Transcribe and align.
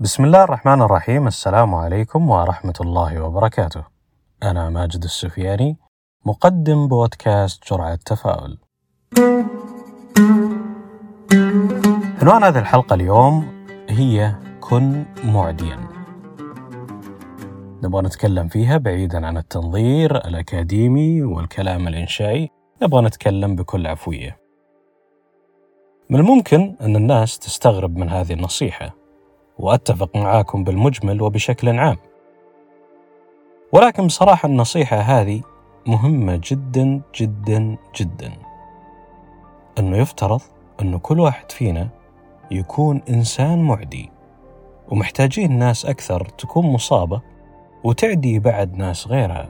بسم 0.00 0.24
الله 0.24 0.44
الرحمن 0.44 0.82
الرحيم 0.82 1.26
السلام 1.26 1.74
عليكم 1.74 2.30
ورحمة 2.30 2.74
الله 2.80 3.20
وبركاته. 3.20 3.84
أنا 4.42 4.70
ماجد 4.70 5.02
السفياني 5.02 5.76
مقدم 6.26 6.88
بودكاست 6.88 7.72
جرعة 7.72 7.94
تفاؤل. 7.94 8.58
عنوان 12.22 12.44
هذه 12.44 12.58
الحلقة 12.58 12.94
اليوم 12.94 13.64
هي 13.88 14.34
كن 14.60 15.04
معديا. 15.24 15.78
نبغى 17.82 18.02
نتكلم 18.02 18.48
فيها 18.48 18.76
بعيدا 18.76 19.26
عن 19.26 19.36
التنظير 19.36 20.16
الأكاديمي 20.16 21.22
والكلام 21.22 21.88
الإنشائي، 21.88 22.50
نبغى 22.82 23.02
نتكلم 23.02 23.56
بكل 23.56 23.86
عفوية. 23.86 24.38
من 26.10 26.20
الممكن 26.20 26.76
أن 26.80 26.96
الناس 26.96 27.38
تستغرب 27.38 27.96
من 27.96 28.08
هذه 28.08 28.32
النصيحة 28.32 28.97
وأتفق 29.58 30.16
معاكم 30.16 30.64
بالمجمل 30.64 31.22
وبشكل 31.22 31.78
عام. 31.78 31.96
ولكن 33.72 34.06
بصراحة 34.06 34.46
النصيحة 34.46 34.96
هذه 34.96 35.42
مهمة 35.86 36.40
جدا 36.44 37.00
جدا 37.14 37.76
جدا. 37.96 38.32
أنه 39.78 39.96
يفترض 39.96 40.40
أنه 40.80 40.98
كل 40.98 41.20
واحد 41.20 41.52
فينا 41.52 41.88
يكون 42.50 43.02
إنسان 43.08 43.62
معدي 43.62 44.10
ومحتاجين 44.88 45.58
ناس 45.58 45.86
أكثر 45.86 46.24
تكون 46.24 46.66
مصابة 46.66 47.20
وتعدي 47.84 48.38
بعد 48.38 48.76
ناس 48.76 49.08
غيرها. 49.08 49.48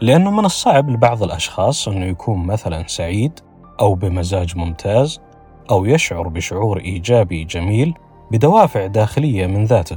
لأنه 0.00 0.30
من 0.30 0.44
الصعب 0.44 0.90
لبعض 0.90 1.22
الأشخاص 1.22 1.88
أنه 1.88 2.04
يكون 2.06 2.46
مثلا 2.46 2.86
سعيد 2.86 3.40
أو 3.80 3.94
بمزاج 3.94 4.56
ممتاز 4.56 5.20
أو 5.70 5.84
يشعر 5.84 6.28
بشعور 6.28 6.80
إيجابي 6.80 7.44
جميل 7.44 7.94
بدوافع 8.30 8.86
داخلية 8.86 9.46
من 9.46 9.64
ذاته. 9.64 9.96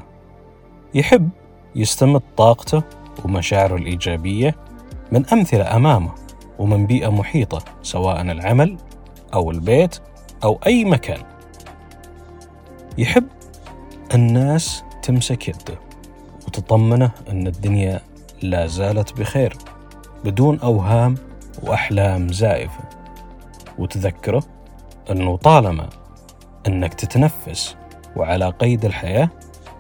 يحب 0.94 1.30
يستمد 1.76 2.22
طاقته 2.38 2.84
ومشاعره 3.26 3.76
الإيجابية 3.76 4.56
من 5.12 5.26
أمثلة 5.26 5.76
أمامه 5.76 6.12
ومن 6.60 6.86
بيئة 6.86 7.10
محيطة 7.10 7.62
سواء 7.84 8.22
العمل 8.22 8.78
أو 9.34 9.52
البيت 9.52 10.00
أو 10.44 10.60
أي 10.68 10.86
مكان. 10.86 11.24
يحب 12.98 13.28
الناس 14.14 14.84
تمسك 15.04 15.48
يده 15.48 15.80
وتطمنه 16.48 17.12
أن 17.30 17.48
الدنيا 17.48 18.02
لا 18.42 18.68
زالت 18.68 19.20
بخير 19.20 19.58
بدون 20.26 20.60
أوهام 20.60 21.16
وأحلام 21.64 22.28
زائفة. 22.28 22.84
وتذكره 23.78 24.44
أنه 25.12 25.38
طالما 25.38 25.90
أنك 26.68 26.94
تتنفس 26.94 27.76
وعلى 28.16 28.50
قيد 28.50 28.86
الحياة 28.86 29.30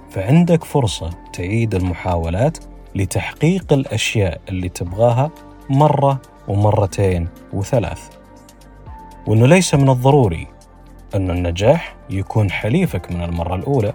فعندك 0.09 0.63
فرصة 0.63 1.09
تعيد 1.33 1.75
المحاولات 1.75 2.57
لتحقيق 2.95 3.73
الأشياء 3.73 4.41
اللي 4.49 4.69
تبغاها 4.69 5.31
مرة 5.69 6.21
ومرتين 6.47 7.27
وثلاث. 7.53 8.09
وأنه 9.27 9.47
ليس 9.47 9.75
من 9.75 9.89
الضروري 9.89 10.47
أن 11.15 11.29
النجاح 11.29 11.95
يكون 12.09 12.51
حليفك 12.51 13.11
من 13.11 13.23
المرة 13.23 13.55
الأولى. 13.55 13.93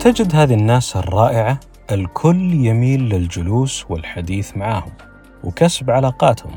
تجد 0.00 0.36
هذه 0.36 0.54
الناس 0.54 0.96
الرائعة 0.96 1.60
الكل 1.92 2.54
يميل 2.54 3.00
للجلوس 3.00 3.84
والحديث 3.90 4.56
معهم. 4.56 4.92
وكسب 5.44 5.90
علاقاتهم 5.90 6.52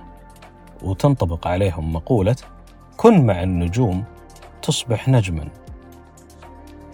وتنطبق 0.83 1.47
عليهم 1.47 1.93
مقولة 1.93 2.35
كن 2.97 3.25
مع 3.25 3.43
النجوم 3.43 4.03
تصبح 4.61 5.09
نجما 5.09 5.47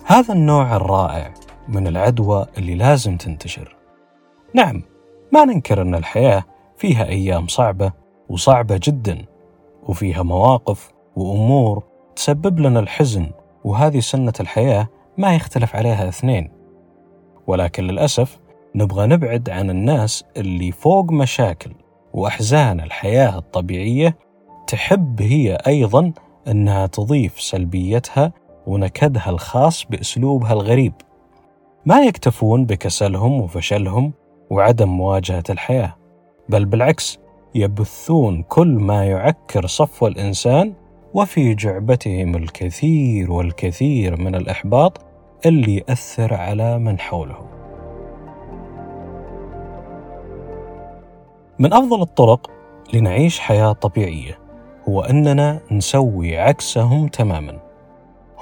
هذا 0.06 0.34
النوع 0.34 0.76
الرائع 0.76 1.34
من 1.68 1.88
العدوى 1.88 2.46
اللي 2.58 2.76
لازم 2.76 3.18
تنتشر. 3.18 3.76
نعم 4.54 4.82
ما 5.32 5.46
ننكر 5.46 5.82
أن 5.82 5.96
الحياة 5.96 6.44
فيها 6.78 7.06
أيام 7.06 7.48
صعبة 7.48 7.92
وصعبة 8.30 8.80
جدا 8.84 9.26
وفيها 9.84 10.24
مواقف 10.24 10.92
وأمور 11.16 11.84
تسبب 12.16 12.60
لنا 12.60 12.80
الحزن 12.80 13.32
وهذه 13.64 14.00
سنة 14.00 14.34
الحياة 14.40 14.88
ما 15.18 15.36
يختلف 15.36 15.76
عليها 15.76 16.10
اثنين. 16.10 16.52
ولكن 17.48 17.84
للأسف 17.84 18.40
نبغى 18.76 19.08
نبعد 19.08 19.50
عن 19.50 19.70
الناس 19.70 20.26
اللي 20.38 20.72
فوق 20.72 21.12
مشاكل. 21.12 21.72
وأحزان 22.14 22.80
الحياة 22.80 23.38
الطبيعية 23.38 24.18
تحب 24.68 25.22
هي 25.22 25.58
أيضا 25.68 26.14
أنها 26.48 26.88
تضيف 26.88 27.42
سلبيتها 27.42 28.34
ونكدها 28.68 29.30
الخاص 29.30 29.86
بأسلوبها 29.86 30.54
الغريب. 30.54 30.94
ما 31.86 32.02
يكتفون 32.02 32.66
بكسلهم 32.66 33.42
وفشلهم 33.42 34.14
وعدم 34.50 34.90
مواجهة 34.90 35.44
الحياة 35.50 35.96
بل 36.50 36.66
بالعكس 36.66 37.20
يبثون 37.56 38.44
كل 38.44 38.68
ما 38.68 39.06
يعكر 39.06 39.68
صفو 39.68 40.08
الإنسان 40.08 40.74
وفي 41.14 41.56
جعبتهم 41.56 42.36
الكثير 42.36 43.32
والكثير 43.32 44.22
من 44.22 44.36
الإحباط 44.36 45.06
اللي 45.46 45.78
ياثر 45.78 46.34
على 46.34 46.80
من 46.80 47.00
حولهم 47.00 47.63
من 51.60 51.74
أفضل 51.74 52.02
الطرق 52.02 52.52
لنعيش 52.94 53.40
حياة 53.40 53.72
طبيعية 53.72 54.40
هو 54.90 55.02
أننا 55.02 55.60
نسوي 55.72 56.38
عكسهم 56.38 57.08
تماما. 57.08 57.60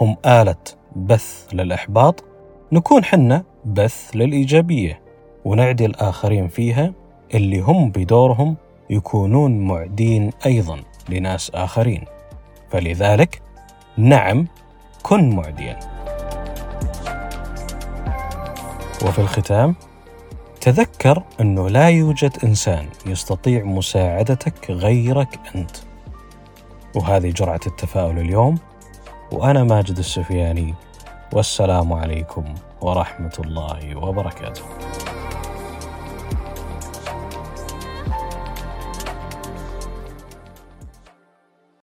هم 0.02 0.18
آلة 0.26 0.56
بث 0.96 1.48
للإحباط 1.54 2.24
نكون 2.72 3.04
حنا 3.04 3.44
بث 3.66 4.10
للإيجابية 4.16 5.02
ونعدي 5.46 5.86
الآخرين 5.86 6.48
فيها 6.48 6.94
اللي 7.34 7.60
هم 7.60 7.90
بدورهم 7.90 8.56
يكونون 8.90 9.60
معدين 9.60 10.32
أيضا 10.46 10.80
لناس 11.10 11.52
آخرين. 11.56 12.04
فلذلك 12.70 13.42
نعم 13.98 14.48
كن 15.04 15.36
معديا. 15.36 15.80
وفي 19.06 19.20
الختام 19.20 19.76
تذكر 20.62 21.24
أنه 21.42 21.70
لا 21.70 21.90
يوجد 21.90 22.38
إنسان 22.44 22.88
يستطيع 23.06 23.64
مساعدتك 23.64 24.72
غيرك 24.72 25.40
أنت. 25.56 25.72
وهذه 26.96 27.32
جرعة 27.32 27.60
التفاؤل 27.68 28.20
اليوم 28.20 28.58
وأنا 29.32 29.64
ماجد 29.64 29.98
السفياني 29.98 30.76
والسلام 31.34 31.94
عليكم 31.94 32.44
ورحمة 32.82 33.34
الله 33.40 33.96
وبركاته. 33.96 34.62